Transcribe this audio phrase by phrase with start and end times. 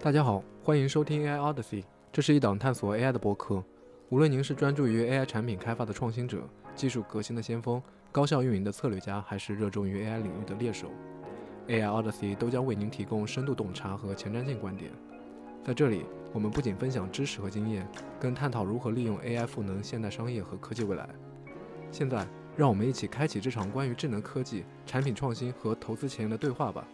[0.00, 1.82] 大家好，欢迎收听 AI Odyssey，
[2.12, 3.64] 这是一档探索 AI 的播客。
[4.10, 7.82] 无论您是专注于 AI 产品开发的创新者、技术革新的先锋、
[8.12, 10.86] 高效运营的策略家，还是热衷于 AI 领域的猎手
[11.66, 14.92] ，AI Odyssey 都将为您提供深度洞察和前瞻性观点。
[15.64, 17.84] 在这里，我们不仅分享知识和经验，
[18.20, 21.08] 更探讨如何利用 AI 赋能现代商业和科技未来。
[21.90, 22.24] 现在，
[22.56, 26.86] 让我们一起开启这场关于智能科技、产品创新和投资前沿的对话吧。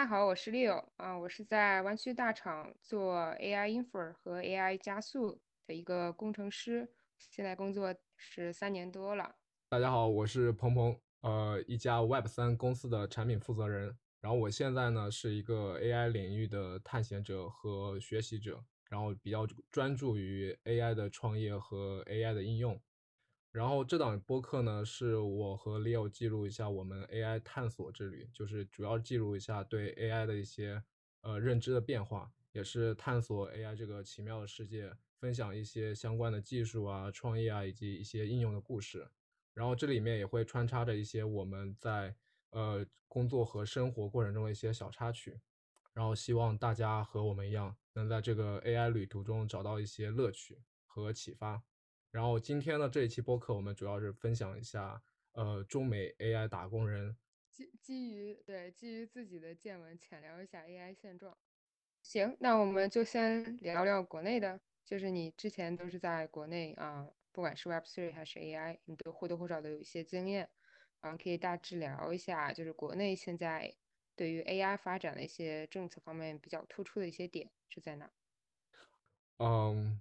[0.00, 9.36] 大家好，我是 Leo 啊，我是在湾区大厂做 AI Infer 和 AI 加速的一个工程师，现在工作是三年多了。
[9.68, 22.80] 大家好，我是鹏鹏，呃，一家 Web 三公司的产品负责人，然后我现在呢是一个 AI 领域的探险者和学习者，然后比较专注于 AI 的创业和 AI 的应用。
[23.52, 30.82] 然后这档播客呢，是我和 Leo 记录一下我们 AI 探索之旅，就是主要记录一下对 AI 的一些
[31.22, 39.10] 呃认知的变化，也是探索 AI 这个奇妙的世界，分享一些相关的技术啊、创业啊以及一些应用的故事。
[39.52, 42.14] 然后这里面也会穿插着一些我们在
[42.50, 45.40] 呃工作和生活过程中的一些小插曲。
[45.92, 51.64] 然后希望大家和我们一样，能在这个 AI 旅途中找到一些乐趣和启发。
[52.10, 57.16] 然后今天的这一期播客，我们主要是分享一下，呃，中美 AI 打工人
[57.50, 61.36] 基基于对基于自己的见闻，浅聊一下 AI 现状。
[62.02, 70.50] 行，那我们就先聊聊国内的，就是你之前都是在国内啊，不管是 Web3 还是 AI，你都或多或少的有一些经验，
[71.00, 73.76] 啊，可以大致聊一下，就是国内现在
[74.16, 78.10] 对于 AI 发展的一些政策方面比较突出的一些点是在哪？
[79.38, 80.00] 嗯。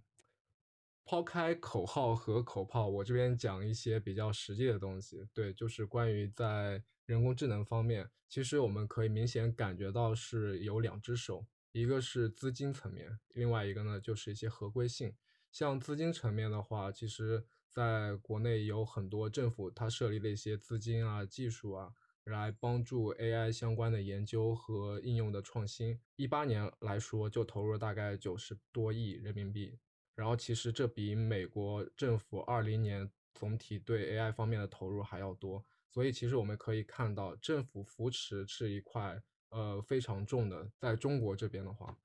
[1.10, 5.28] 抛开口号和口炮，我这边讲一些比较实际的东西。
[5.34, 15.12] 对，就是关于在人工智能方面，其实我们可以明显感觉到是有两只手，一个是资金层面，另外一个呢就是一些合规性。
[15.52, 21.92] 像资金层面的话，其实在国内有很多政府它设立了一些资金啊、技术啊，
[22.25, 26.00] 来帮助 AI 相关的研究和应用的创新。
[26.18, 29.80] 一八年来说，就投入了大概九十多亿人民币。
[30.19, 40.69] 然后其实这比美国政府二零年总体对 AI 方面的投入还要多，所以其实我们可以看到，政府扶持是一块呃非常重的。
[40.78, 41.97] 在中国这边的话，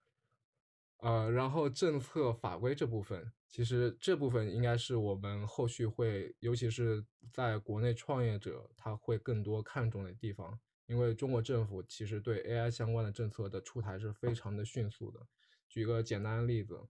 [0.98, 15.26] 呃，然后政策法规这部分，其实这部分应该是我们后续会，尤其是在国内创业者他会更多看重的地方，因为中国政府其实对 AI 相关的政策的出台是非常的迅速的。
[15.68, 16.80] 举个简单的例子。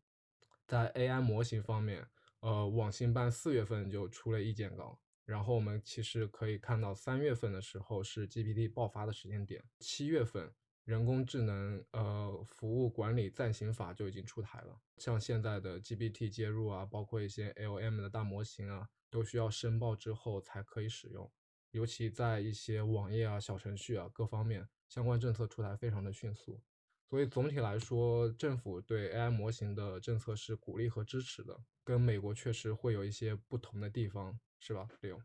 [0.66, 2.06] 在 AI 模型方面，
[2.40, 10.52] 呃，网信办四月份就出了意见稿，然后我们其实可以看到，三月份的时候是 GPT 爆发的时间点，七月份
[10.84, 14.80] 人工智能呃服务管理暂行法就已经出台了。
[14.98, 21.30] 像现在的 GPT 接入啊，包括一些 LM 的大模型啊，都需要申报之后才可以使用，
[21.70, 26.62] 尤其在一些网页啊、小程序啊各方面，相关政策出台非常的迅速。
[27.10, 35.20] 所以总体来说，政府对 AI 模型的政策是鼓励和支持的，跟美国确实会有一些不同的地方，是吧，刘？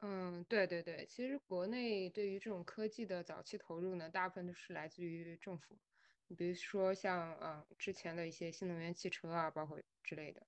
[0.00, 5.78] 嗯，对对对，其实国内对于这种科技的早期投入呢，大部分都是来自于政府，
[6.28, 10.46] 你比如说像嗯之前的一些新能源汽车啊，包括之类的。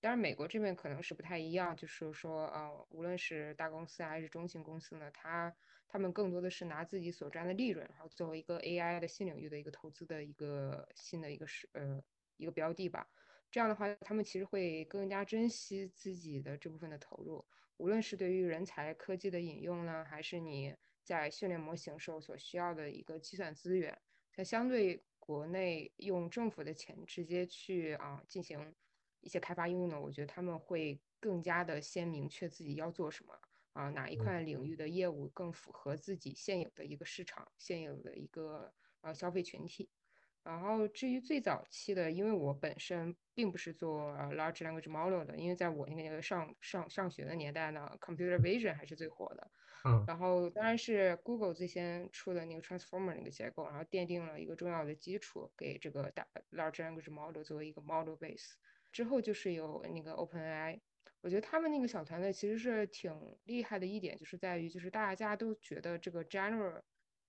[0.00, 5.54] 当然，美国这边可能是不太一样，就是说呃，无论是大公司还是中型公司呢，它
[5.88, 12.02] 他们更多的是拿自己所赚的利润，然后作为一个 AI 的新领域的一个投资的一个新的一个是呃
[12.36, 13.08] 一个标的吧。
[13.50, 17.46] 这样的话，他们其实会更加珍惜自己的这部分的投入，
[17.78, 23.98] 无论是对于人才、科技的引用呢，还是你在训练模型时候所需要的一个计算资源，
[24.32, 28.74] 它相对国内用政府的钱直接去啊进行
[29.26, 33.34] 一些开发应用呢，我觉得他们会更加的先明确自己要做什么。
[33.72, 39.90] 啊，哪一块领域的业务更符合自己现有的一个市场、现有的一个呃消费群体？
[40.42, 49.50] 然后至于最早期的，因为我本身并不是做 large language model 的，因为在我那个上上上学的年代呢，computer vision 还是最火的。
[49.84, 50.04] 嗯。
[50.06, 58.54] 然后当然是 Google 最先出的那个 transformer 那个结构，然后奠定了一个重要的基础，给这个大 large language model 作为一个 model base。
[58.96, 60.80] 之后就是有那个 OpenAI。
[61.20, 63.12] 我觉得他们那个小团队其实是挺
[63.44, 66.80] 厉害的一点，就是在于，就是大家都觉得这个 general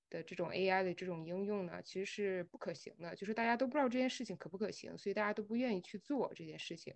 [0.09, 6.95] 的这种 AI 的这种应用呢，其实是不可行的，就是大家都不知道这件事情可不可行，所以大家都不愿意去做这件事情。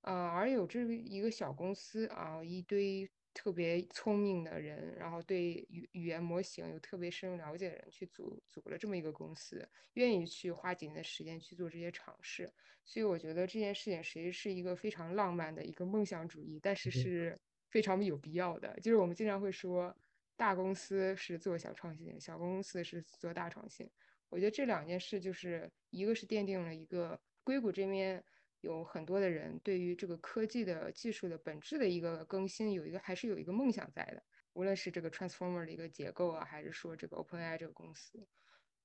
[0.00, 12.50] 呃，而有这一个小公司啊，一堆特别聪明的人，然后对语语言模型有特别深入了解的人去组组了这么一个公司，愿意去花几年的时间去做这些尝试。
[12.84, 17.38] 所以我觉得这件事情实际是一个非常浪漫的一个梦想主义，但是是
[17.68, 18.78] 非常有必要的。
[18.80, 19.94] 就是我们经常会说，
[20.36, 23.90] 大公司是做小创新，小公司是做大创新。
[24.28, 28.24] 我觉得这两件事就是一个是奠定了一个硅谷这边。
[28.64, 34.22] 有很多的人对于这个科技的技术的本质的一个更新，有一个还是有一个梦想在的。
[34.54, 38.26] 无论是这个 Transformer 的一个结构啊，还是说这个 OpenAI 这个公司，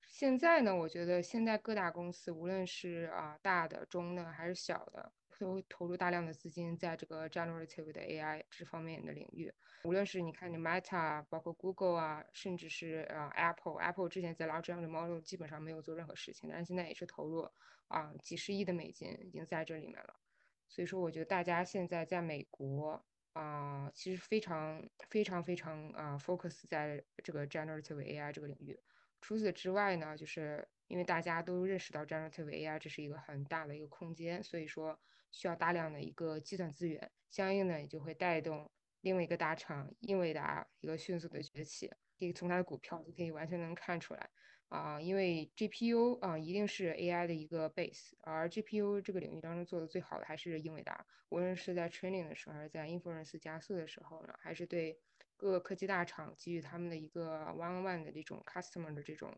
[0.05, 9.51] 现在呢，我觉得现在各大公司，无论是啊大的、中的还是小的，都投入大量的资金在这个 Generative 的 AI 这方面的领域。
[9.85, 17.49] 无论是你看你 Meta，包括 Google 啊，甚至是呃 Apple，Apple 之前在 Large Language Model 基本上没有做任何事情，但是现在也是投入。
[17.87, 20.19] 啊，几十亿的美金已经在这里面了，
[20.67, 23.03] 所以说我觉得大家现在在美国
[23.33, 28.79] 啊，其实非常非常非常啊，focus 在这个 generative AI 这个领域。
[29.21, 34.99] 除此之外呢，就是因为大家都认识到 generative AI 这是一个很大的一个空间，所以说
[35.31, 38.71] 需要大量的一个计算资源，相应的也就会带动
[39.01, 41.87] 另外一个大厂英伟达一个迅速的崛起，
[42.17, 44.29] 可以从它的股票就可以完全能看出来。
[44.69, 54.99] 啊，因为 GPU 啊一定是 AI 的一个 base，而 GPU 这个领域当中做的最好的还是英伟达，无论是在 training 的时候，还是在 inference 加速的时候呢，还是对
[55.35, 59.35] 各个科技大厂给予他们的一个 one-on-one 的这种 customer 的这种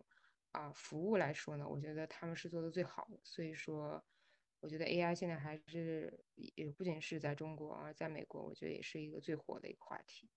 [0.51, 3.17] 啊服务来说呢，我觉得他们是做的最好的。
[3.23, 4.03] 所以说，
[4.61, 10.29] 我觉得 AI 现在还是也不仅是在中国，而在美国，我觉得也是一个最火的一个话题。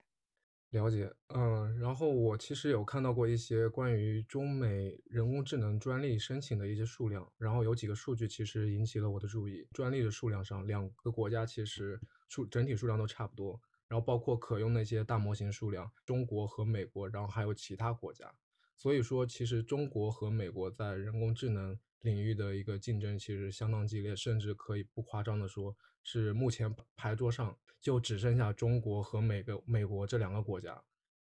[0.71, 9.69] 了解，嗯，然后我其实有看到过一些关于中美人工智能专利申请的一些数量，然后有几个数据其实引起了我的注意。
[9.73, 18.35] 专利的数量上，两个国家其实数整体数量都差不多，然后包括可用那些大模型数量，中国和美国，然后还有其他国家。
[18.75, 27.59] 所以说，其实中国和美国在人工智能领域的一个竞争其实相当激烈，甚至可以不夸张的说，是目前牌桌上。
[27.85, 30.83] 就只剩下中国和美个美国这两个国家，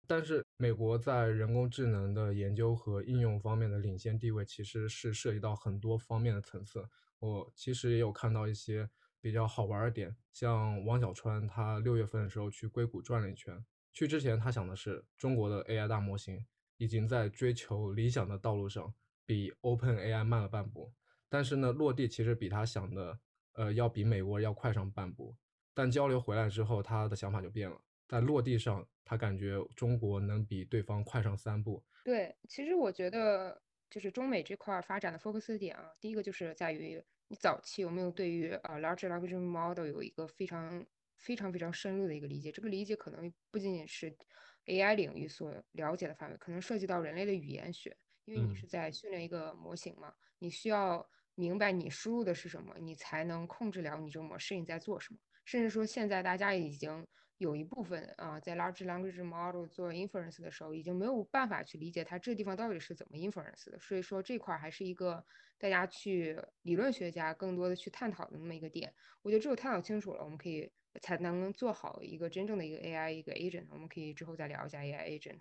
[0.09, 6.85] 但是美国在人工智能的研究和应用方面的领先地位，其实是涉及到很多方面的层次。
[7.21, 8.91] 我其实也有看到一些
[9.21, 16.45] 比较好玩的点，像王小川，他六月份的时候去硅谷转了一圈，去之前他想的是中国的 AI 大模型
[16.79, 18.93] 已经在追求理想的道路上
[19.29, 20.91] 比 OpenAI 慢了半步，
[21.29, 23.21] 但是呢，落地其实比他想的，
[23.53, 25.37] 呃，要比美国要快上半步。
[25.75, 27.79] 但交流回来之后，他的想法就变了。
[28.09, 31.85] 在落地上，他感觉中国能比对方快上三步。
[32.03, 33.61] 对，其实我觉得
[33.91, 40.87] 就是中美这块发展的 focus 点啊，第一个就是在于你早期有没有对于啊 large language model 有一个非常
[41.19, 42.51] 非常非常深入的一个理解。
[42.51, 44.17] 这个理解可能不仅仅是
[44.65, 47.95] AI 领域所了解的范围，可能涉及到人类的语言学，
[48.29, 55.19] 因为你是在训练一个模型嘛，你需要明白你输入的是什么，你才能控制了你这个模式你在做什么。
[55.47, 57.07] 甚至说，现在大家已经
[57.39, 63.79] 有一部分啊，在 large language model 做 inference 的时候，已经没有办法去理解它这地方到底是怎么 inference 的。
[63.79, 65.25] 所以说，这块还是一个
[65.57, 68.93] 大家去理论学家更多的去探讨的那么一个点。
[69.23, 70.71] 我觉得只有探讨清楚了，我们可以
[71.01, 73.69] 才能做好一个真正的一个 AI 一个 agent。
[73.71, 75.39] 我们可以之后再聊一下 AI agent。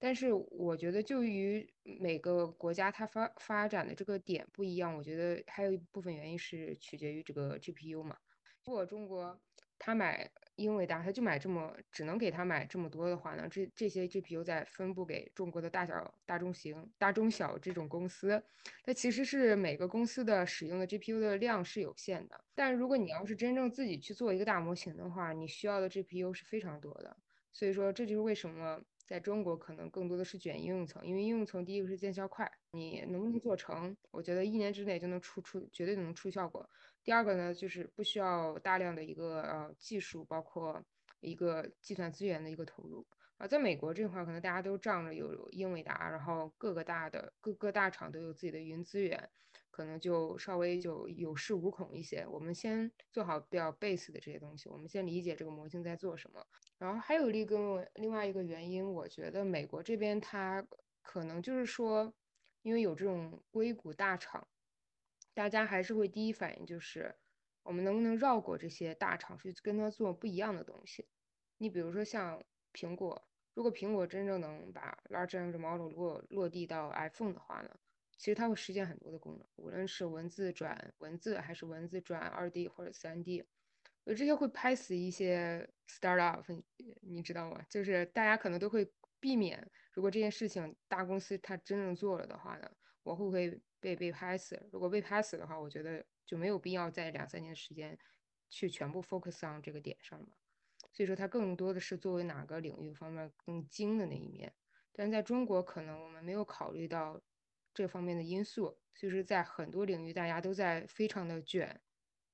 [0.00, 8.16] 但是我觉得，就于每个国家它发发展的这个点不一样，我觉得还有一部分原因是取决于这个 GPU 嘛。
[8.64, 9.38] 如果中国
[9.78, 13.46] 他买英伟达，他就买这么只能给他买这么多的话呢？
[13.50, 18.42] 这这些 GPU 再分布给中国的大小、大中型、大中小这种公司，
[18.84, 22.42] 它其实是每个公司的使用的 GPU 的量是有限的。
[22.54, 27.16] 但如果你要是真正自己去做一个大模型的话，你需要的 GPU 是非常多的。
[27.52, 28.80] 所以说，这就是为什么
[29.10, 33.96] 在中国可能更多的是卷应用层，因为应用层第一个是见效快，你能不能做成？
[34.12, 36.70] 我觉得一年之内就能出出，绝对能出效果。
[37.02, 40.80] 第二个呢，就是不需要大量的一个呃技术，包括
[41.18, 43.04] 一个计算资源的一个投入
[43.36, 43.48] 啊。
[43.48, 49.28] 在美国这块，可能大家都仗着有英伟达，然后各个大的各个大厂都有自己的云资源，
[49.70, 52.26] 可能就稍微就有恃无恐一些。
[52.26, 56.46] 我们先做好比较 base 的这些东西，我们先理解这个模型在做什么。
[56.78, 60.66] 然后还有一个另外一个原因，我觉得美国这边它
[61.02, 62.12] 可能就是说，
[62.62, 64.46] 因为有这种硅谷大厂。
[65.32, 67.14] 大家还是会第一反应就是，
[67.62, 71.06] 我们能不能绕过这些大厂去跟他做不一样的东西？
[71.58, 72.42] 你比如说像
[72.74, 77.70] 苹果，如果苹果真正能把 Large Language Model 落落地到 iPhone 的话呢，
[78.20, 83.42] 其实它会实现很多的功能，无论是文字转文字，还是文字转二 D 或者三 D。
[84.04, 86.44] 呃，这些会拍死一些 startup，
[87.00, 87.64] 你知道吗？
[87.70, 92.70] 就是大家可能都会避免，如果这件事情大公司它真正做了的话呢，
[93.04, 94.68] 我会不会被被拍死？
[94.70, 97.98] 如果被拍死的话，我觉得就没有必要在两三年时间
[98.50, 100.26] 去全部 focus on 这个点上嘛。
[100.92, 104.52] 所以说，它更多的是作为哪个领域方面更精的那一面。
[104.92, 107.18] 但在中国，可能我们没有考虑到
[107.74, 111.80] 这方面的因素，所以说在很多领域大家都在非常的卷。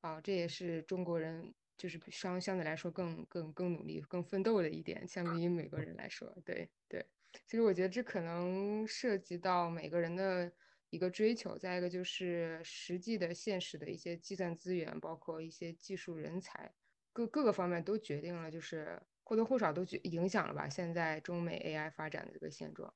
[0.02, 7.04] 啊，这也是中国人就是相相对来说更更更努力、更奋斗的一点，相比于美国人来说，对对。
[7.44, 10.52] 其实我觉得这可能涉及到每个人的
[10.90, 16.72] 一个追求，再一个就是实际的、现实的一些计算资源，包括一些技术人才，
[17.12, 20.68] 各各个方面都决定了，就是或多或少都决影响了吧。
[20.68, 22.94] 现在中美 AI 发展的这个现状。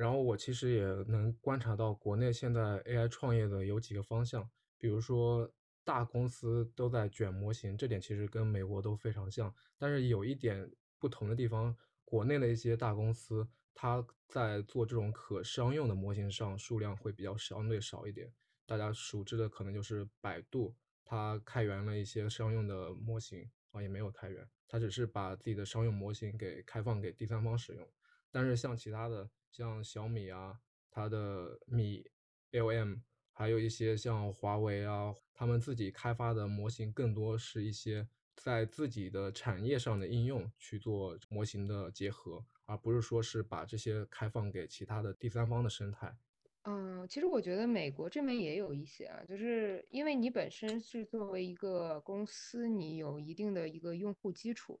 [0.00, 5.52] 然后我其实也能观察到，国内现在 AI 创业的有几个方向，比如说。
[5.82, 9.52] 大公司都在卷模型，这点其实跟美国都非常像。
[9.78, 18.32] 但是有一点不同的地方，国内的一些大公司，它在做这种可商用的模型上数量会比较相对少一点。
[18.66, 27.88] 大家熟知的可能就是百度，它开源了一些商用的模型啊，也没有开源，它只是把自己的商用模型给开放给第三方使用。
[28.30, 32.10] 但是像其他的，像小米啊，它的米
[32.52, 33.00] LM。
[33.32, 46.14] 还有一些像华为啊，他们自己开发的模型更多是一些在自己的产业上的应用去做模型的结合，而不是说是把这些开放给其他的第三方的生态。
[46.64, 54.78] 嗯，其实我觉得美国这边也有一些啊，就是因为你本身是作为一个公司，你有一定的一个用户基础，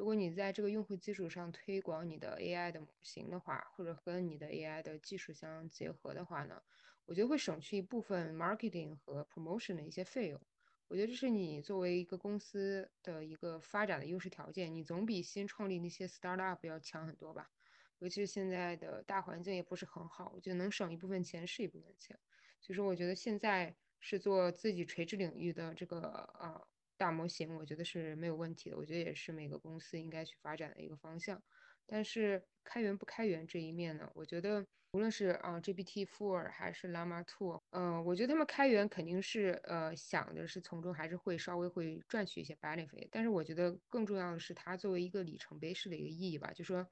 [0.00, 6.62] 如果你在这个用户基础上推广你的 AI 的模型的话，或者跟你的 AI 的技术相结合的话呢？
[7.04, 10.40] 我觉得会省去一部分 marketing 和 promotion 的一些费用。
[10.88, 17.50] 我觉得这是你作为一个公司的一个发展的优势条件，你总比新创立那些 startup 要强很多吧。
[17.98, 22.18] 尤其是现在的大环境也不是很好，我觉得能省一部分钱是一部分钱。
[22.58, 26.66] 所以说，我觉得现在是做自己垂直领域的这个啊
[27.00, 28.76] 大模型，我觉得是没有问题的。
[28.76, 31.42] 我觉得也是每个公司应该去发展的一个方向。
[31.86, 34.66] 但是开源不开源这一面呢，我觉得。
[34.92, 46.84] 无论是啊 GPT Four 还是 Llama Two，嗯，我觉得他们开源肯定是呃想的是从中还是会稍微会赚取一些 benefit，但是我觉得更重要的是它作为一个里程碑式的一个意义吧，就说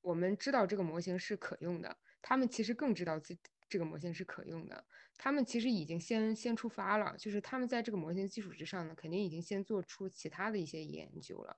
[0.00, 3.36] 我们知道这个模型是可用的，他们其实更知道这
[3.70, 4.84] 这个模型是可用的，
[5.16, 11.56] 他们其实已经先先出发了，就是他们在这个模型基础之上呢，肯定已经先做出其他的一些研究了，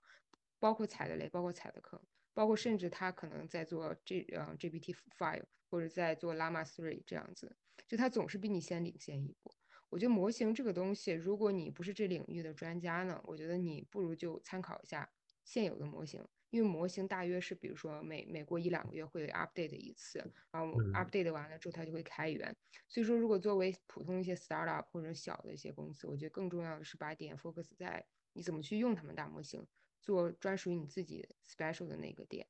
[0.61, 2.01] 包括踩的雷，包括踩的坑。
[2.35, 7.55] 包括甚至他可能在做这呃 GPT five 或者在做 Llama three 这样子，
[7.87, 9.53] 就他总是比你先领先一步。
[9.91, 15.11] 我觉得模型这个东西，如果你不是这领域的专家呢，我觉得你不如就参考一下
[15.45, 20.19] 现有的模型，因为模型大约是比如说每每过一两个月会 update 一次，
[20.51, 22.55] 然后 update 完了之后它就会开源。
[22.89, 29.67] 所以说，如果作为普通一些 startup 或者小的一些公司，我觉得更重要的是把点 focus 在你怎么去用他们大模型。
[30.03, 32.47] 做专属于你自己 special 的那个点，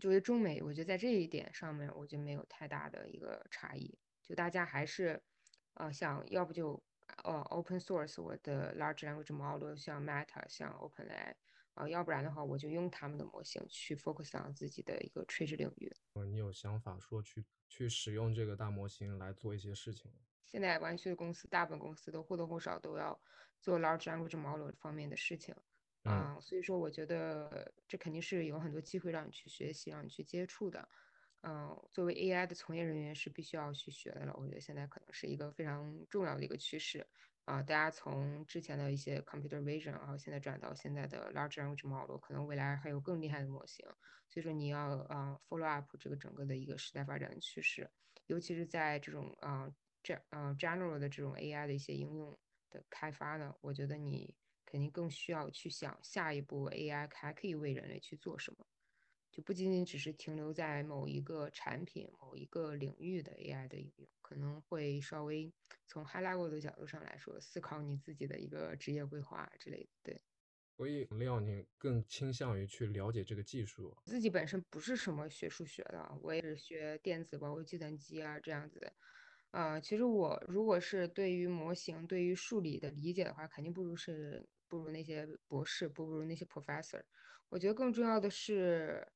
[0.00, 3.98] 作为中美，我觉得在这一点上面，我觉得没有太大的一个差异。
[4.22, 5.20] 就大家还是，
[5.74, 6.82] 呃，想要不就
[7.24, 11.34] 呃 open source 我的 large language model，像 Meta，像 OpenAI，
[11.74, 15.92] 啊，要不然的话，我就用他们的模型去 focus on 自己的一个垂直领域。
[16.14, 20.10] 嗯，你有想法说去去使用这个大模型来做一些事情？
[20.46, 23.20] 现在湾区的公司，大部分公司都或多或少都要
[23.60, 25.54] 做 large language model 方面的事情。
[26.04, 30.86] 啊，所以说我觉得这肯定是有很多机会让你去学习，让你去接触的。
[31.40, 34.34] 嗯，作为 AI 的从业人员是必须要去学的了。
[34.36, 37.06] 我觉得现在可能是一个非常重要的一个趋势
[37.44, 37.62] 啊。
[37.62, 43.86] 大家从之前的一些 computer vision，然后现在转到现在的 large language model，可能未来还有更厉害的模型。
[44.28, 47.90] 所以说你要啊 follow up 这个整个的一个时代发展的趋势，
[48.26, 49.70] 尤其是在这种啊
[50.02, 52.38] 这啊 general 的这种 AI 的一些应用
[52.70, 54.34] 的开发呢，我觉得你。
[54.66, 58.66] 肯定更需要去想下一步 AI 还可以为人类去做什么，
[59.34, 65.52] 就不仅仅只是停留在某一个产品、某一个领域的 AI 的应用，可能会稍微
[65.88, 69.88] 从 high level 的角度上来说，思考你自己的一个职业规划之类的。
[70.04, 70.22] 对，
[70.76, 73.92] 所以廖，你更倾向于去了解这个技术？
[74.04, 78.92] 自己本身不是什么学数学的，我也是学电子，包括计算机啊这样子的。
[79.50, 84.48] 啊，其实我如果是对于模型、对于数理的理解的话，肯定不如是。
[84.66, 87.00] 不如那些博士，不如那些 professor。
[87.48, 89.06] 我觉得更重要的是，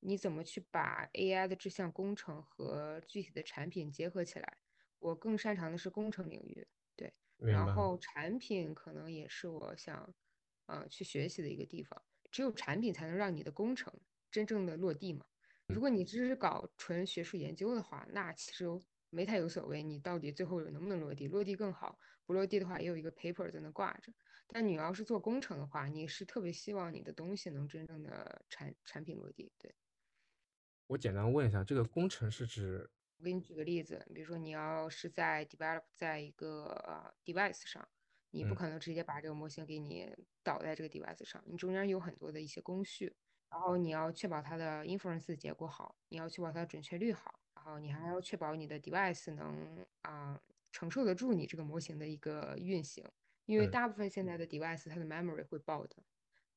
[0.00, 4.58] 你怎么去把 AI 的这项工程和具体的产品结合起来。
[4.98, 7.12] 我更擅长的是工程领域，对。
[7.44, 10.14] 然后产品可能也是我想
[10.66, 12.02] 呃去学习的一个地方。
[12.30, 13.92] 只有产品才能让你的工程
[14.30, 15.26] 真正的落地嘛。
[15.66, 18.64] 如果你只是搞纯学术研究的话，那其实
[19.10, 19.82] 没太有所谓。
[19.82, 21.28] 你到底最后能不能落地？
[21.28, 24.12] 落地更好，不落地的话也有一个 paper 在那挂着。
[24.48, 29.52] 但你要是做工程的话，你是特别希望你的东西能真正的产产品落地。
[29.58, 29.74] 对，
[30.88, 32.88] 我简单问一下，这个工程是指？
[33.18, 37.88] 我给你举个例子，比如说你要是在 develop 在一个呃 device 上，
[38.30, 43.16] 你不可能直接把这个模型给你导在这个 device 上，你中间有很多的一些工序，
[43.50, 50.40] 然后你要确保它的 inference 结果好，你要确保它的准确率好，然后你还要确保你的 device 能啊
[50.70, 53.04] 承受得住你这个模型的一个运行，
[53.46, 55.96] 因为大部分现在的 device 它的 memory 会爆的，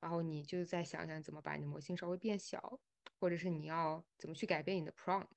[0.02, 2.82] 然后你就再想想怎么把你的模型稍微变小，
[3.20, 5.28] 或者是你要怎么去改变你的 prompt。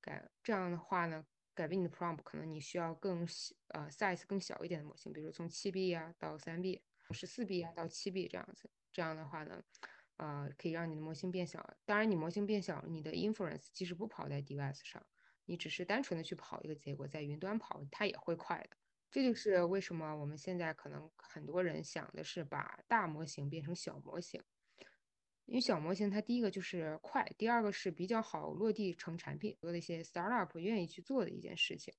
[0.00, 3.26] 改这样的话呢，改变你的 prompt，可能你需要更
[3.68, 8.70] 呃 size 更小一点的模型，比如从七 B 啊到三 B，十四 B 啊到七 B 这样子。
[8.90, 9.62] 这样的话呢，
[10.16, 11.76] 呃，可以让你的模型变小。
[11.84, 15.04] 当然，你模型变小，你的 inference 即使不跑在 device 上，
[15.44, 18.76] 你只是单纯的去跑一个结果在云端跑，它也会快的。
[19.10, 24.42] 这就是为什么我们现在可能很多人想的是把大模型变成小模型。
[25.48, 31.94] 因为小模型它第一个就是快，第二个是比较好落地成产品，多的一些 startup 愿意去做的一件事情。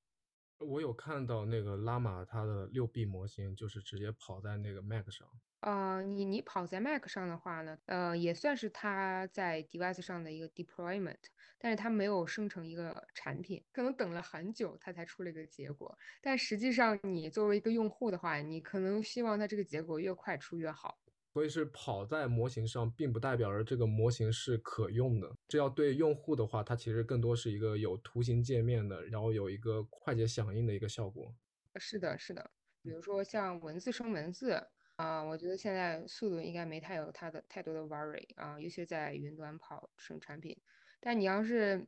[0.60, 5.27] 我有看到那个拉玛它的六 B 模型，就是直接跑在那个 Mac 上。
[5.62, 11.18] 呃，你你跑在 Mac 上的话呢，呃，也算是它在 device 上的一个 deployment，
[11.58, 15.98] 但是它没有生成一个产品，可能等了很久它才出了一个结果。
[16.22, 21.00] 但实际上你作为一个用户的话，你可能希望它这个结果越快出越好。
[21.33, 25.31] 所以是跑在模型上，并不代表着这个模型是可用的。
[25.48, 31.33] 这要对用户的话，它其实更多是一个有图形界面的，然后有一个快捷响应的一个效果。
[31.79, 32.50] 是的，是的。
[32.81, 40.59] 比如说像文字生文字啊，我觉得现在速度应该没太有它的太多的 worry 啊，尤其在云端跑生产品。
[41.00, 41.88] 但你要是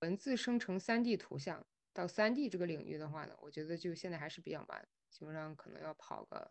[0.00, 6.50] 文字生成 3D 图像到 3D 这个领域的话呢，我觉得就现在还是比较慢，基本上可能要跑个。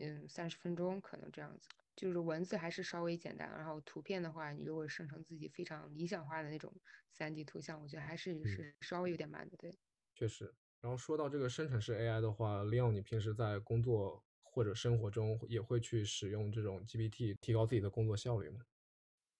[0.00, 6.72] 嗯，三十分钟可能这样子，就是文字还是稍微简单，然后图片的话，你如果生成自己非常理想化的那种
[7.12, 9.78] 三 D 图像，我觉得还是是稍微有点慢的，对。
[10.14, 18.60] 确实，然后说到这个生成式 AI 的话，Leon，你平时在工作或者生活中也会去使用这种 GPT 提高自己的工作效率吗？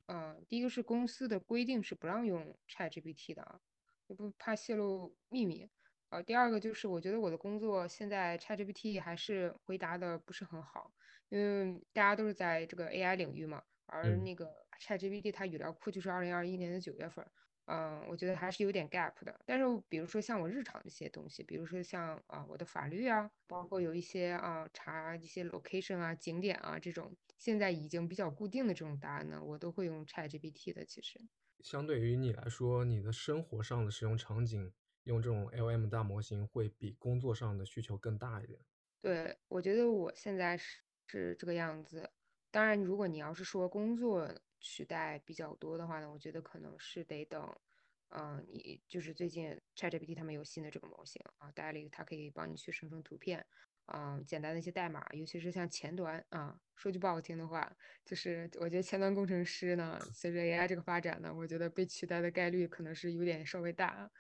[0.09, 3.61] 嗯，第一个是公司的规定是不让用 ChatGPT 的啊，
[4.07, 5.69] 也不怕泄露秘密。
[6.11, 10.91] 呃，第二个就是我觉得我的工作现在 ChatGPT 还是回答的不是很好，
[11.29, 17.27] 因为大家都是在这个 AI 领域嘛，而那个 ChatGPT 它语料库就是二零二一年的九月份，
[17.67, 19.39] 嗯，我觉得还是有点 gap 的。
[19.45, 30.87] 但是比如说像我日常的一些东西，比如说像啊我的法律啊，包括有一些啊查一些 location 啊景点啊这种，现在已经比较固定的这种答案呢，我都会用 ChatGPT 的。
[30.87, 31.21] 其实，
[31.61, 34.73] 相对于你来说，你的生活上的使用场景。
[35.09, 38.61] 用这种 LM 大模型会比工作上的需求更大一点。
[39.01, 42.11] 对，我觉得我现在是是这个样子。
[42.51, 44.29] 当然，如果你要是说工作
[44.61, 47.61] 取代比较多的话呢，我觉得可能是得等，
[48.09, 53.47] 嗯，你就是最近 ChatGPT 他们有新的这个模型啊 d a l 它可以帮你去生成图片，
[53.87, 64.11] 嗯，简单的一些代码，尤其是像前端啊，说句不好听的话，就是我觉得前端工程师呢，随着 AI 这个发展呢，我觉得被取代的概率可能是有点稍微大。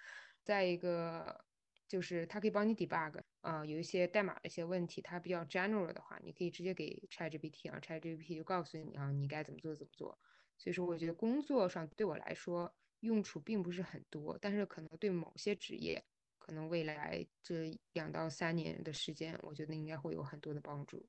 [0.49, 1.45] 再一个
[1.87, 10.19] 就是它可以帮你 debug 啊，有一些代码的一些问题，它比较 general 的话，你可以直接给 ChatGPT 啊，ChatGPT 就告诉你啊，你该怎么做怎么做。
[10.57, 16.03] 所以说，我觉得工作上对我来说用处并不是很多，但是可能对某些职业，
[16.39, 21.07] 可能未来这两到三年的时间，我觉得应该会有很多的帮助。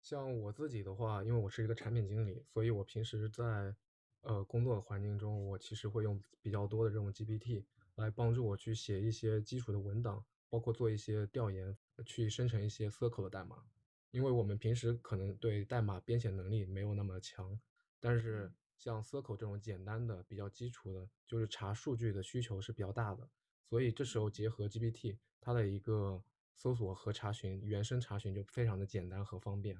[0.00, 3.74] 像我自己的话，因为我是一个产品经理，所以我平时在
[4.20, 7.64] 呃工作的环境中，我其实会用比较多的这种 GPT。
[7.96, 13.64] 来帮助我去写一些基础的文档，包括做一些调研，去生成一些 Circle 的代码。
[14.12, 17.58] 因为我们平时可能对代码编写能力没有那么强，
[18.00, 23.28] 但是像 Circle 这种简单的、比较基础的，就是查数据的需求是比较大的。
[23.68, 26.22] 所以这时候结合 GPT，它的一个
[26.54, 29.76] 搜索和查询、原生查询就非常的简单和方便。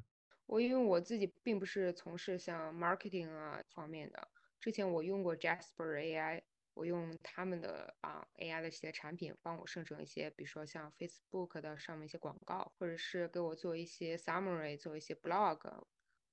[0.47, 4.29] 我因为我自己并不是从事像 marketing 啊方面的，
[4.61, 6.43] 之前我用过 Jasper AI。
[6.77, 15.59] 我用他们的啊 AI 的一些产品帮我生成一些，比如说像 Facebook 的上面一些广告，或者是给我做一些 summary，做一些 blog，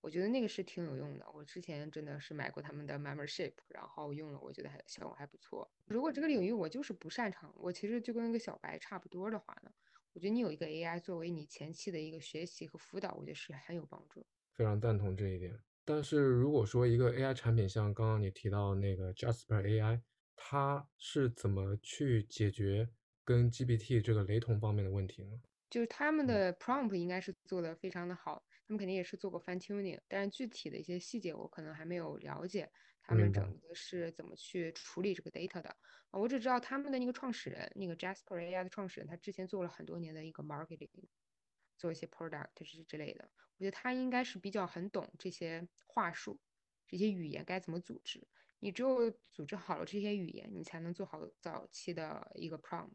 [0.01, 1.25] 我觉得那个是挺有用的。
[1.33, 5.71] 我之前真的是买过他们的 membership，然后用了，我觉得还效果还不错。
[5.85, 9.71] 如果这个领域我就是不擅长，我其实就跟一个小白差不多的话呢，
[10.11, 14.27] 我觉得你有一个 AI 作为你前期的一个学习和辅导，我觉得是很有帮助。
[14.51, 15.57] 非常赞同这一点。
[15.85, 20.01] 但是如果说一个 AI 产品，像刚刚你提到那个 Jasper AI，
[20.35, 22.89] 它是怎么去解决
[23.23, 25.41] 跟 GPT 这个雷同方面的问题呢？
[25.69, 33.31] 就是他们嗯的 prompt 应该是做的非常的好，他们肯定也是做过 fine tuning，但是具体的一些细节我可能还没有了解，他们。
[33.33, 35.69] 整个是怎么去处理这个 data 的
[36.11, 36.19] 啊？
[36.19, 40.89] 我只知道他们的那个创始人，那个 Jasper AI 的创始人，他之前做了很多年的一个 marketing，
[41.77, 46.39] 做一些 product 之之类的，我觉得他应该是比较很懂这些话术，
[46.85, 48.27] 这些语言该怎么组织。
[48.63, 52.93] 你只有组织好了这些语言，你才能做好早期的一个 prompt。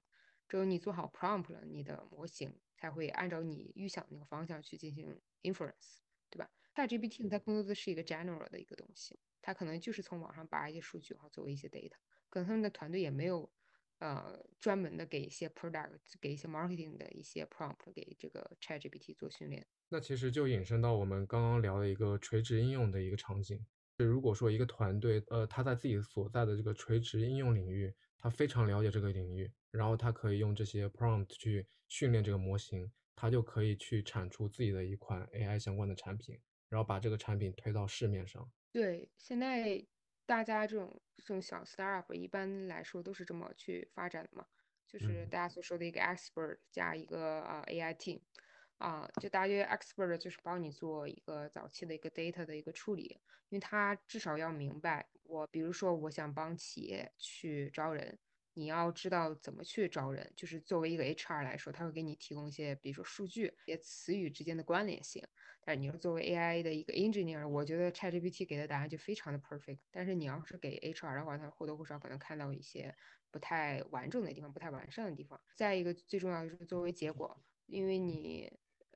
[0.49, 5.99] 只有你做好 prompt 了，你的模型才会按照你预想的那个方向去进行 inference，
[6.31, 11.93] 对吧？ChatGPT 它更多的是一个 general 的一个东西，它可能就是从网上扒一些数据，然后作为一些 data，
[12.31, 13.53] 可能他们的团队也没有
[13.99, 19.67] 呃专门的给一些 product、给一些 marketing 的一些 prompt 给这个 ChatGPT 做训练。
[19.91, 23.67] 那其实就引申到我们刚刚聊的一个垂直应用的一个场景。
[24.05, 38.51] 如果说一个团队，呃，他在自己所在的这个垂直应用领域，他非常了解这个领域，然后他可以用这些 prompt 去训练这个模型，他就可以去产出自己的一款 AI 相关的产品，然后把这个产品推到市面上。
[38.75, 39.87] 对，现在
[40.27, 44.47] 大家这种这种小 startup 一般来说都是这么去发展的嘛，
[44.87, 45.31] 就是嗯。
[45.31, 48.21] 大家所说的一个 expert 加一个呃 AI team，
[48.79, 58.19] 啊，就大约 expert 就是帮你做一个早期的一个 data 的一个处理，因为他至少要明白，我比如说我想帮企业去招人，
[58.55, 65.23] 你要知道怎么去招人，就是作为一个 HR 来说，他会给你提供一些，比如说数据、一些词语之间的关联性。
[65.61, 69.81] 但是你说作为 AI 的一个 engineer，我觉得 ChatGPT 给的答案就非常的 perfect。
[69.91, 72.97] 但是你要是给 HR 的话，他或多或少可能看到一些
[73.31, 75.41] 不太完整的地方、不太完善的地方。
[75.57, 78.51] 再一个，最重要的是作为结果，因为你，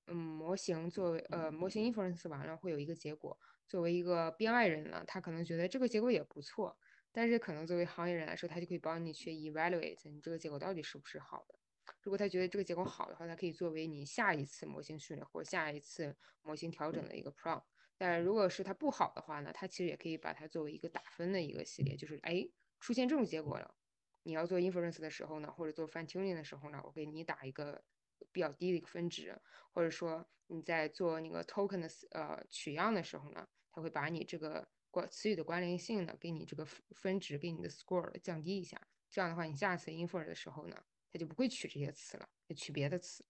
[0.07, 3.38] 嗯，模型作为呃模型 inference 完了会有一个结果，
[3.69, 6.77] 作为一个编外人呢，他可能觉得这个结果也不错，
[7.12, 11.59] 但是可能作为行业人来说，他就可以帮你去 evaluate 你这个结果到底是不是好的。
[12.01, 17.65] 如果他觉得这个结果好的话，它可以作为你下一次模型训练或下一次模型调整的一个 prompt。
[17.97, 22.49] 但如果是它不好的话呢，它其实也可以把它作为一个打分的一个系列，就是哎
[22.81, 23.75] 出现这种结果了，
[24.23, 27.85] 你要做 inference 的时候呢，或者做 fine tuning 的时候呢，我给你打一个
[28.31, 29.37] 比较低的一个分值，
[29.73, 38.81] 或者说你在做那个 token 的呃取样的时候呢，它会把你这个关词语的关联性呢，给你这个分值，给你的 score 降低一下。
[39.11, 43.25] 这样的话，你下次 infer 的时候呢，它就不会取这些词了，取别的词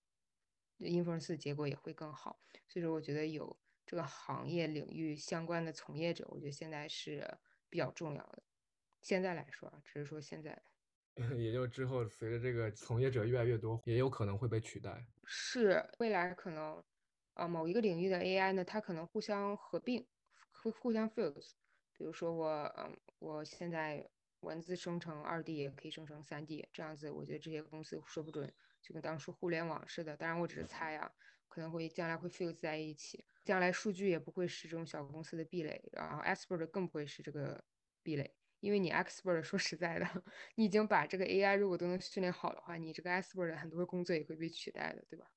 [0.78, 2.40] ，inference 的结果也会更好。
[2.68, 8.42] 所以说，我觉得有这个行业领域相关的从业者，我觉得现在是比较重要的。
[9.00, 10.62] 现在来说啊，只是说现在，
[11.38, 15.06] 也就之后随着这个从业者越来越多，也有可能会被取代。
[15.24, 16.82] 是未来可能，
[17.34, 20.06] 呃，某一个领域的 AI 呢，它可能互相合并，
[20.50, 21.52] 会互相 fuse。
[21.92, 22.48] 比如说我，
[22.78, 30.16] 嗯，我现在文字生成二 D 也可以生成三 D，这样子，我觉得这些公司说不准就跟当初互联网似的。
[30.16, 31.12] 当然我只是猜啊，
[31.48, 37.62] 可能会将来会 fuse 在一起，将来数据也不会是这种小公司的壁垒，然后 expert 更不会是这个
[38.02, 38.34] 壁垒。
[38.62, 40.06] 因为你 expert 说实在的，
[40.54, 45.30] 你已经把这个 AI 如果都能训练好的话，你这个 expert 的很多工作也会被取代的，对吧？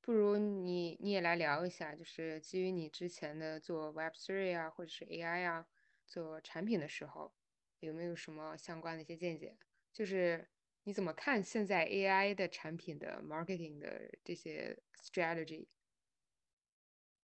[0.00, 5.66] 不如你你也来聊一下，就是基于你之前的做 Web3 啊，或者是 AI 啊，
[6.06, 7.32] 做产品的时候，
[7.78, 9.56] 有没有什么相关的一些见解？
[9.92, 10.48] 就是
[10.82, 15.68] 你怎么看现在 AI 的产品的 marketing 的这些 strategy？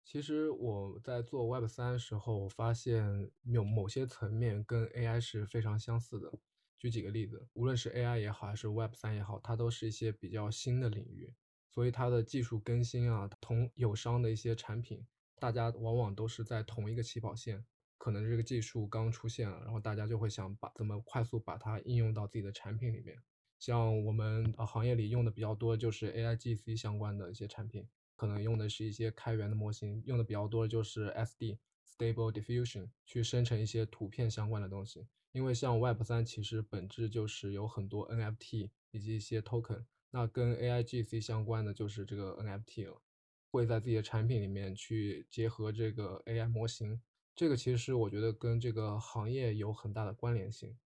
[0.04, 6.30] 其实我在做 Web 三的时候，发现有某些层面跟 AI 是非常相似的。
[6.78, 11.32] 举几个例子，无论是 AI 也好，还是 Web 三也好，它都是一些比较新的领域，
[11.70, 15.06] 所以它的技术更新啊，同友商的一些产品，
[15.38, 17.64] 大家往往都是在同一个起跑线。
[17.96, 23.16] 可能这个技术刚出现了，然后大家就会想把怎么快速把它应用到自己的产品里面。
[23.58, 27.88] 像我们呃行业里用的比较多就是 AIGC 相关的一些产品。
[28.16, 35.06] 可能用的是一些开源的模型，用的比较多的就是 SD（Stable Diffusion） 去生成一些图片相关的东西。
[35.32, 43.02] 因为像 Web 三其实本质就是有很多 NFT 以及一些 token，那跟 AIGC 相关的就是这个 NFT 了，
[43.50, 47.02] 会在自己的产品里面去结合这个 AI 模型。
[47.34, 50.78] 这个其实我觉得跟这个行业有很大的关联性。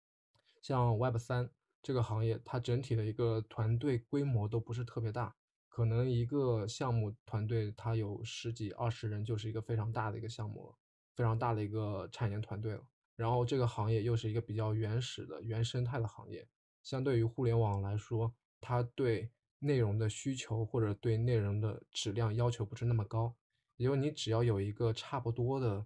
[0.62, 1.50] 像 Web 三
[1.82, 5.34] 这个行业，它整体的一个团队规模都不是特别大。
[5.76, 10.74] 可能一个项目团队它有十几二十人，就是一个非常大的一个项目了，
[11.14, 12.80] 非常大的一个产研团队了。
[13.14, 16.48] 然后这个行业又是一个比较原始的原生态的行业，
[16.82, 23.36] 相对于互联网来说，它对内容的需求或者对内容的质量要求不是那么高。
[23.76, 25.84] 因为你只要有一个差不多的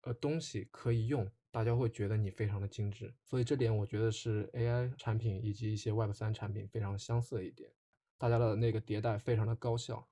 [0.00, 3.14] 呃东西可以用，大家会觉得你非常的精致。
[3.22, 7.70] 所以这点我觉得是 AI 产品以及一些 Web 三产品非常相似的一点，
[8.20, 10.06] 大家的那个迭代非常的高效，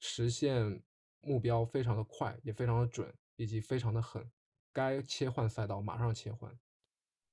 [0.00, 0.80] 实现
[1.20, 4.30] 目标非常的快，也非常的准，以及非常的狠，
[4.72, 6.56] 该切换赛道马上切换。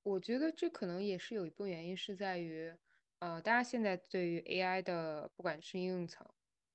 [0.02, 2.76] 我觉得这可能也是有一部分原因是在于，
[3.20, 6.28] 呃，大家现在对于 AI 的不管是应用层，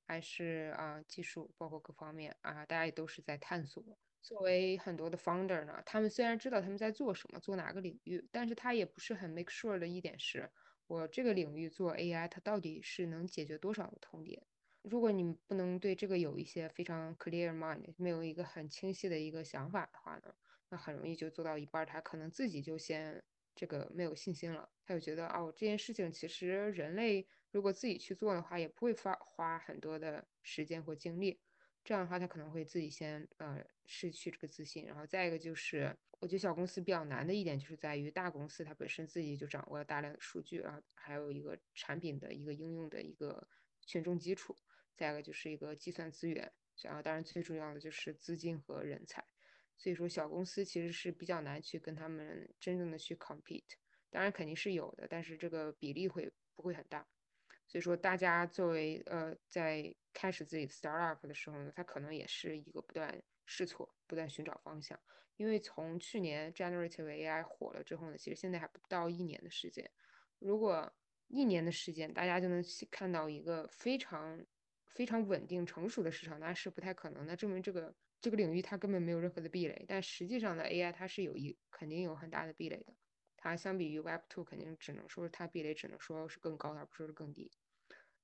[0.06, 3.84] 还是啊、技术，包括各方面啊，大家也都是在探索。
[4.22, 10.48] 作为很多的 founder 呢，他们虽然知道他们在做什么，做哪个领域，但是他也不是很 make sure 的一点是，
[10.88, 14.46] 我这个领域做 AI，它到底是能解决多少的痛点。
[14.82, 20.34] 如果你不能对这个有一些非常 clear mind，没有一个很清晰的一个想法的话呢？
[20.70, 23.22] 那很容易就做到一半，他可能自己就先
[23.54, 31.42] 这个没有信心了，他就觉得哦，这件事情其实人类如果自己去做的话，也不会花花很多的时间或精力。
[31.88, 34.84] 这样的话，他可能会自己先呃失去这个自信。
[34.84, 43.48] 然后再一个就是，我觉得小公司比较难的一点就是在于大公司它本身自己就掌握了大量的数据，然后还有一个产品的一个应用的一个
[43.86, 44.54] 群众基础，
[44.94, 49.24] 再一个就是一个计算资源，然后当然最重要的就是资金和人才。
[49.78, 53.64] 所以说小公司其实是比较难去跟他们真正的去 compete，
[54.10, 57.08] 当然肯定是有的，但是这个比例会不会很大？
[57.68, 64.98] 所以说大家作为呃在开始自己 startup 的时候呢，他可能也是一个不断试错、不断寻找方向。
[65.36, 69.88] 因为从去年 generative AI 火了之后呢，其实现在还不到一年的时间，
[70.40, 70.92] 如果
[71.28, 74.44] 一年的时间大家就能看到一个非常
[74.86, 77.24] 非常稳定成熟的市场，那是不太可能。
[77.26, 77.94] 那证明这个。
[78.20, 82.92] 这个领域它根本没有任何的壁垒，但实际上的 AI 它是有一肯定有很大的壁垒的。
[83.38, 87.50] 它相比于 Web2 肯定只能说是它壁垒只能说是更高，而不是更低。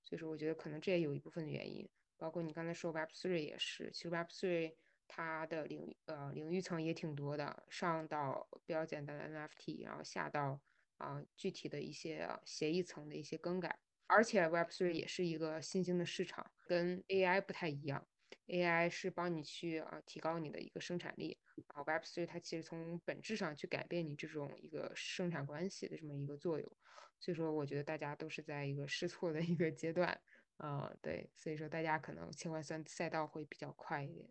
[0.03, 1.89] 所以说我觉得可能这也有一部分的原因。
[2.17, 4.75] 包括你刚才说 Web Three 也是，其实 Web Three
[5.09, 10.61] 它的领呃领域层也挺多的，上到比较简单的 NFT，然后下到
[10.99, 13.81] 啊具体的一些协议层的一些更改。
[14.07, 18.07] 而且 Web Three 也是一个新兴的市场，跟 AI 不太一样。
[18.47, 26.77] AI 是帮你去啊提高你的一个生产力啊，Web3 它其实从本质上去改变你这种一个生产关系的这么一个作用，
[27.19, 30.21] 所以说我觉得大家都是在一个试错的一个阶段
[30.59, 34.29] 啊，对，所以说大家可能切换赛赛道会比较快一点。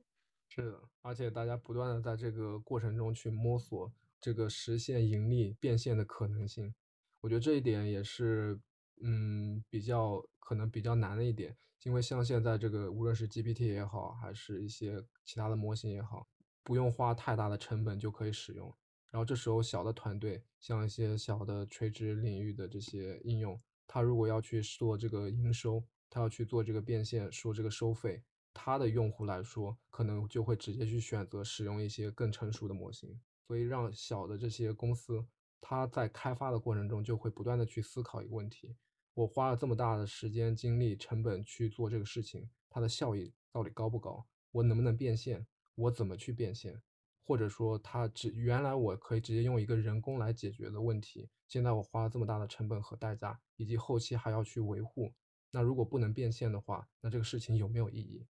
[0.48, 6.76] 是的，而且大家不断的在这个过程中去摸索这个实现盈利变现的可能性，
[7.22, 8.60] 我觉得这一点也是
[9.02, 11.58] 嗯比较可能比较难的一点。
[11.84, 16.28] 因为像现在这个，无论是 GPT 也好，还是一些其他的模型也好，
[16.64, 18.74] 不用花太大的成本就可以使用。
[19.12, 33.20] 然后这时候小的团队，像一些小的垂直领域的这些应用，它如果要去做这个营收，它要去做这个变现，说这个收费，它的用户来说，可能就会直接去选择使用一些更成熟的模型。
[33.46, 35.24] 所以让小的这些公司，
[35.60, 38.76] 它在开发的过程中就会不断的去思考一个问题。
[39.16, 44.26] 我花了这么大的时间、精力、成本去做这个事情，它的效益到底高不高？
[44.52, 45.46] 我能不能变现？
[45.76, 46.82] 我怎么去变现？
[47.24, 55.14] 或者说，它只原来我可以直接用一个人工来解决的问题，现在我花了这么大的成本和代价，以及后期还要去维护，
[55.52, 58.26] 那如果不能变现的话，那这个事情有没有意义？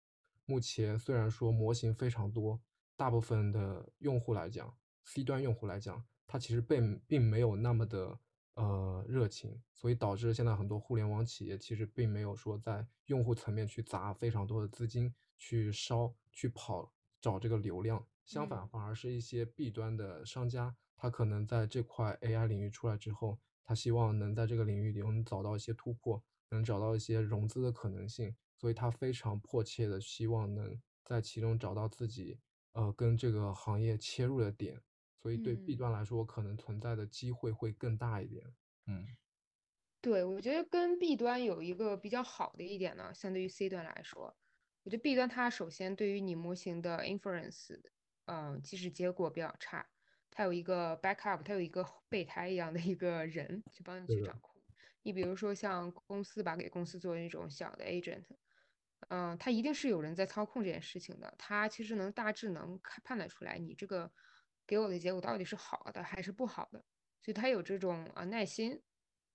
[0.45, 2.59] 目前虽然说模型非常多，
[2.95, 8.19] 大部分的用户来讲，C 端用户来讲，它其实并并没有那么的。
[8.61, 32.37] 呃，热情，所以导致现在很多互联网企业其实并没有说在用户层面去砸非常多的资金去烧去跑找这个流量，相反反而是一些弊端的商家，他可能在这块 AI 领域出来之后，他希望能在这个领域里能找到一些突破，能找到一些融资的可能性，所以他非常迫切的希望能在其中找到自己
[32.73, 34.83] 呃跟这个行业切入的点。
[35.21, 38.43] 所以对 B 端来说，可能存在的机会会更大一点。
[38.87, 39.05] 嗯，
[40.01, 44.35] 对，我觉得跟 B 端有一个比较好的一点呢，相对于 C 端来说，
[44.81, 47.79] 我觉得 B 端它首先对于你模型的 inference，
[48.25, 49.87] 嗯，即使结果比较差，
[50.31, 54.59] 它有一个 backup，它有一个备胎一样的一个人去帮你去掌控。
[55.03, 58.25] 你比如说像公司吧，给公司做那种小的 agent，
[59.09, 64.11] 嗯，它一定是有人在操控这件事情的，它其实能大致能看判断出来你这个。
[64.71, 66.81] 给我的结果到底是好的还是不好的，
[67.19, 68.81] 所以他有这种啊耐心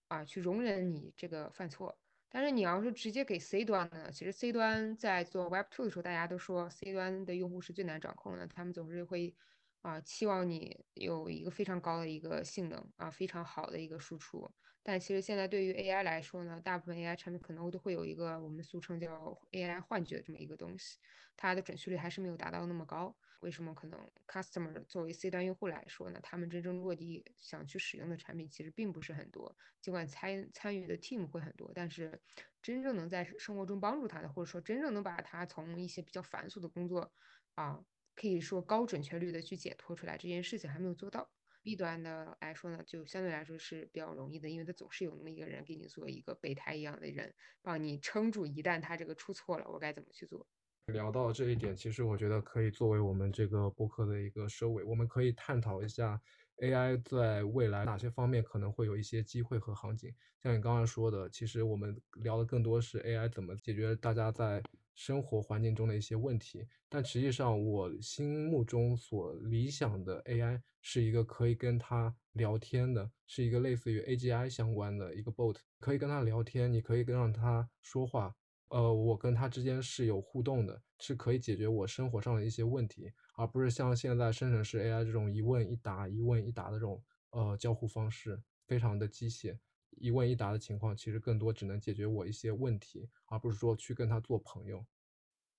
[0.09, 1.95] 啊去容忍你这个犯错。
[2.31, 9.35] 但是你要是直接给 C 端呢，其实 C 端在做 Web Two 的时候，大家都说 C 端的用户是最难掌控的，他们总是会
[9.83, 14.51] 啊，期望你有一个非常高的一个性能啊，非常好的一个输出。
[14.83, 20.99] 但其实现在对于 AI 来说呢，大部分 AI 产品可能都会有一个我们俗称叫 AI 幻觉这么一个东西，
[21.37, 23.17] 它的准确率还是没有达到那么高。
[23.41, 26.19] 为什么可能 customer 作为 C 端用户来说呢？
[26.23, 32.21] 他们真正落地想去使用的产品其实并不是很多，尽管参参与的 team 会很多，但是
[32.63, 37.13] 真正能在生活中帮助他的，或者说真正能把他从一些比较繁琐的工作
[37.55, 37.81] 啊，
[38.17, 41.31] 可以说高准确率的去解脱出来，这件事情还没有做到。
[41.63, 50.47] B 端的来说呢，就相对来说是比较容易的，因为它总是有那么一个人给你做一个备胎一样的人，帮你撑住，一旦他这个出错了，我该怎么去做？
[50.93, 56.23] 聊到这一点，其实我觉得可以作为我们这个播客的一个收尾，我们可以探讨一下
[56.59, 60.15] AI 在未来哪些方面可能会有一些机会和行情。
[60.41, 64.63] 像你刚刚说的，其实我们聊的更多是 AI 怎么解决大家在
[64.97, 78.35] 生活环境中的一些问题，但实际上我心目中所理想的 AI 是一个可以跟它聊天的，是一个类似于 AGI 相关的一个 bot，可以跟它聊天，你可以跟让它说话。
[78.69, 89.57] 呃，我跟他之间是有互动的，是可以解决我生活上的一些问题，而不是像现在生成式 AI 这种一问一答、一问一答的这种呃交互方式，非常的机械。
[89.91, 94.85] 一问一答的情况，其实更多只能解决我一些问题，而不是说去跟他做朋友。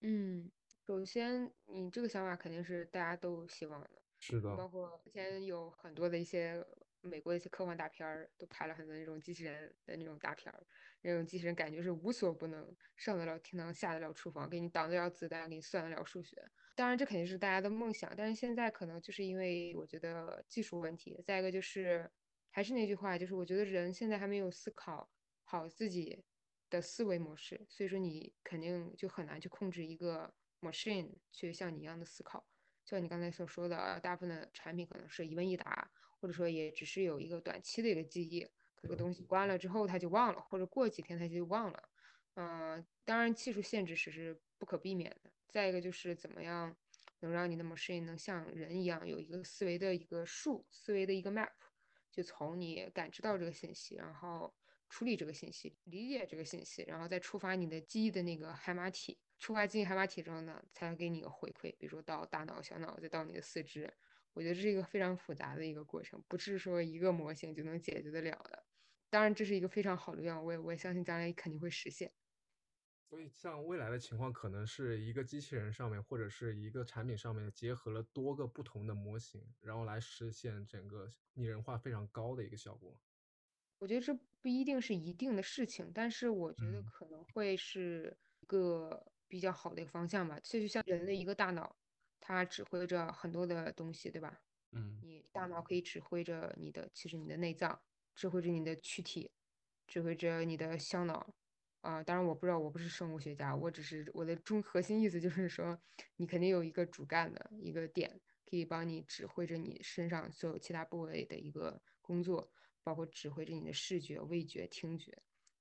[0.02, 0.52] 嗯，
[0.86, 6.66] 首先你这个想法肯定是大家都希望的，是的，包括之前有很多的一些。
[7.00, 10.66] 美国的一些科幻大片儿都拍了很多那种机器人的那种大片儿，
[11.04, 16.36] 那种机器人感觉是无所不能，上得了天堂，下得了厨房，给你挡得了子弹，给你算得了数学。
[16.76, 22.12] 当然，这肯定是大家的梦想，但是现在可能就是因为我觉得技术问题，再一个就是
[22.58, 25.08] 还是那句话，就是我觉得人现在还没有思考
[25.44, 26.24] 好自己
[26.72, 32.48] 的思维模式，所以说你肯定就很难去控制一个 machine 去像你一样的思考。
[32.84, 35.92] 就像你刚才所说的，大部分的产品可能是一问一答。
[36.20, 38.50] 或者说也只是有一个短期的一个记忆，
[38.82, 41.90] 这个东西关了之后他就忘了，或者过几天他就忘了。
[42.34, 45.32] 嗯，当然技术限制是是不可避免的。
[45.48, 46.76] 再一个就是怎么样
[47.20, 51.52] 能让你的 machine 能像人一样有一个思维的一个树，思维的一个 map，
[52.18, 54.52] 就从你感知到这个信息，然后
[54.90, 63.94] 处理这个信息，理解这个信息，然后再触发你的记忆的那个海马体，触发记忆海马体之后呢，才给你一个回馈，比如说到大脑、小脑，再到你的四肢。
[64.34, 68.66] 我觉得这是一个非常复杂的一个过程，不是说一个模型就能解决得了的。
[69.12, 72.12] 当然，这是一个非常好的愿望，我也我也相信将来肯定会实现。
[73.10, 83.00] 所以，像未来的情况，可能是一个机器人上面或者是一个产品上面结合了多个不同的模型，然后来实现整个拟人化非常高的一个效果。
[83.80, 90.40] 我觉得这不一定是一定的事情，但是我觉得可能会是一个比较好的一个方向吧。
[90.44, 91.78] 这就像人的一个大脑。
[92.20, 94.42] 它指挥着很多的东西，对吧？
[94.72, 97.80] 嗯，你大脑可以指挥着你的，其实你的内脏，
[98.16, 99.32] 指挥着你的躯体，
[99.86, 101.36] 指挥着你的小脑。
[101.88, 105.80] 啊，当然我不知道，我不是生物学家，我只是我的中核心意思就是说，
[106.18, 112.52] 你肯定有一个主干的一个点，可以帮你指挥着你身上所有其他部位的一个工作，
[112.84, 115.18] 包括指挥着你的视觉、味觉、听觉。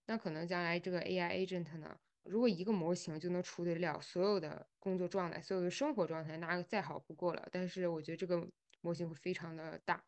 [0.07, 1.97] 那可能将来这个 AI agent 呢？
[2.25, 7.49] 如果一个模型就能处理了所有的工作状态、所有的生活状态，那再好不过了。
[7.53, 10.05] 但是我觉得这个模型会非常的大。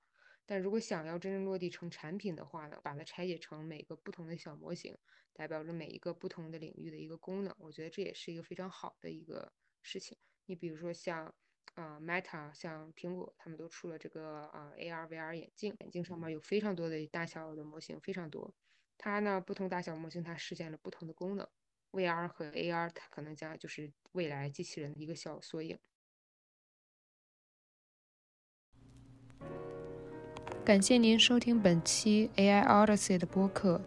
[0.51, 4.97] 但如果想要真正落地成产品的话呢，把它拆解成每个不同的小模型，
[5.35, 10.17] 代表着每一个不同的领域的一个功能，我觉得这也是一个非常好的一个事情。
[10.47, 11.35] 你比如说像
[11.75, 18.55] 啊 Meta、像苹果，他们都出了这个啊 AR、VR 眼镜，眼镜上面有非常多的大小的模型，非常多。
[18.97, 21.47] 它呢不同大小模型，它实现了不同的功能。
[21.93, 25.79] VR 和 AR，它可能将就是未来机器人的一个小缩影。
[30.69, 33.81] 感谢您收听本期 AI Odyssey 的播客。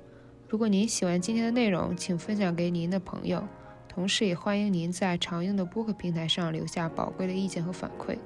[0.49, 3.47] 如果您喜欢今天的内容，请分享给您的朋友，
[3.87, 8.17] 同时也欢迎您在常用的播客平台上留下宝贵的意见和反馈。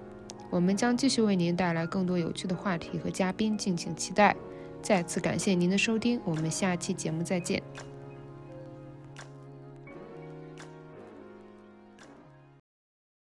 [0.50, 4.34] 我们将继续为您带来更多有趣的话题和嘉宾，敬请期待。
[4.82, 7.62] 再次感谢您的收听，我们下期节目再见。